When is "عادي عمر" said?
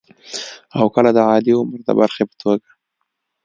1.29-1.79